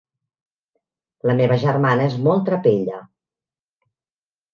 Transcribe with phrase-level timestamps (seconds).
[1.29, 3.03] La meva germana és molt trapella.